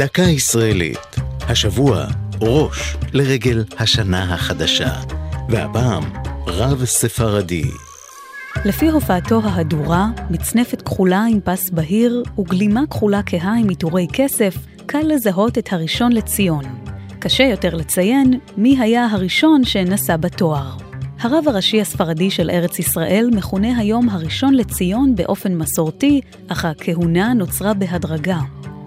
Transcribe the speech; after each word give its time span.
דקה 0.00 0.22
ישראלית. 0.22 1.16
השבוע 1.40 2.06
ראש 2.40 2.96
לרגל 3.12 3.64
השנה 3.78 4.34
החדשה, 4.34 4.94
והפעם 5.48 6.02
רב 6.46 6.84
ספרדי. 6.84 7.64
לפי 8.64 8.88
הופעתו 8.88 9.40
ההדורה, 9.44 10.06
מצנפת 10.30 10.82
כחולה 10.82 11.24
עם 11.30 11.40
פס 11.44 11.70
בהיר 11.70 12.22
וגלימה 12.38 12.80
כחולה 12.90 13.20
כהה 13.26 13.58
עם 13.58 13.68
עיטורי 13.68 14.06
כסף, 14.12 14.54
קל 14.86 15.02
לזהות 15.04 15.58
את 15.58 15.72
הראשון 15.72 16.12
לציון. 16.12 16.64
קשה 17.18 17.44
יותר 17.44 17.74
לציין 17.74 18.38
מי 18.56 18.80
היה 18.80 19.06
הראשון 19.06 19.64
שנשא 19.64 20.16
בתואר. 20.16 20.76
הרב 21.20 21.44
הראשי 21.48 21.80
הספרדי 21.80 22.30
של 22.30 22.50
ארץ 22.50 22.78
ישראל 22.78 23.30
מכונה 23.32 23.78
היום 23.78 24.08
הראשון 24.08 24.54
לציון 24.54 25.14
באופן 25.14 25.54
מסורתי, 25.54 26.20
אך 26.48 26.64
הכהונה 26.64 27.34
נוצרה 27.34 27.74
בהדרגה. 27.74 28.38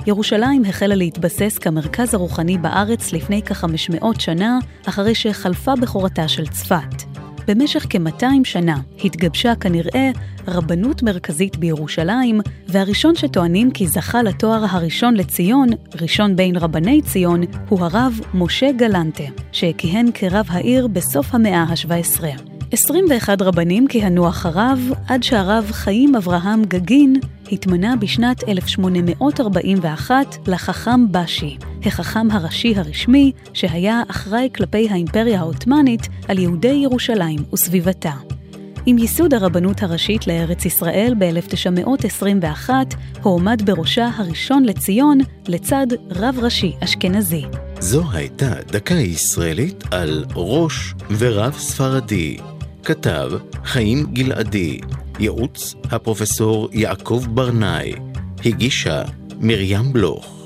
ירושלים 0.07 0.65
החלה 0.65 0.95
להתבסס 0.95 1.57
כמרכז 1.57 2.13
הרוחני 2.13 2.57
בארץ 2.57 3.13
לפני 3.13 3.41
כ-500 3.45 4.05
שנה, 4.19 4.59
אחרי 4.85 5.15
שחלפה 5.15 5.75
בכורתה 5.75 6.27
של 6.27 6.47
צפת. 6.47 7.03
במשך 7.47 7.85
כ-200 7.89 8.25
שנה 8.43 8.77
התגבשה 9.03 9.55
כנראה 9.55 10.11
רבנות 10.47 11.03
מרכזית 11.03 11.57
בירושלים, 11.57 12.41
והראשון 12.67 13.15
שטוענים 13.15 13.71
כי 13.71 13.87
זכה 13.87 14.23
לתואר 14.23 14.65
הראשון 14.69 15.13
לציון, 15.13 15.67
ראשון 16.01 16.35
בין 16.35 16.55
רבני 16.55 17.01
ציון, 17.01 17.41
הוא 17.69 17.79
הרב 17.79 18.19
משה 18.33 18.71
גלנטה, 18.71 19.23
שכיהן 19.51 20.05
כרב 20.13 20.45
העיר 20.49 20.87
בסוף 20.87 21.35
המאה 21.35 21.63
ה-17. 21.63 22.52
21 22.73 23.41
רבנים 23.41 23.87
כיהנו 23.87 24.29
אחריו, 24.29 24.77
עד 25.07 25.23
שהרב 25.23 25.69
חיים 25.71 26.15
אברהם 26.15 26.63
גגין 26.63 27.15
התמנה 27.51 27.95
בשנת 27.95 28.49
1841 28.49 30.37
לחכם 30.47 31.11
בשי, 31.11 31.57
החכם 31.85 32.31
הראשי 32.31 32.73
הרשמי, 32.75 33.31
שהיה 33.53 34.01
אחראי 34.07 34.49
כלפי 34.55 34.89
האימפריה 34.89 35.39
העות'מאנית 35.39 36.01
על 36.27 36.39
יהודי 36.39 36.79
ירושלים 36.83 37.39
וסביבתה. 37.53 38.11
עם 38.85 38.97
ייסוד 38.97 39.33
הרבנות 39.33 39.83
הראשית 39.83 40.27
לארץ 40.27 40.65
ישראל 40.65 41.13
ב-1921, 41.19 42.69
הועמד 43.21 43.61
בראשה 43.65 44.09
הראשון 44.15 44.65
לציון 44.65 45.17
לצד 45.47 45.87
רב 46.09 46.35
ראשי 46.41 46.73
אשכנזי. 46.83 47.45
זו 47.79 48.03
הייתה 48.11 48.53
דקה 48.67 48.93
ישראלית 48.93 49.83
על 49.91 50.25
ראש 50.35 50.93
ורב 51.17 51.53
ספרדי. 51.57 52.37
כתב 52.83 53.31
חיים 53.65 54.05
גלעדי, 54.13 54.79
ייעוץ 55.19 55.75
הפרופסור 55.91 56.69
יעקב 56.71 57.25
ברנאי, 57.29 57.93
הגישה 58.45 59.01
מרים 59.39 59.93
בלוך 59.93 60.42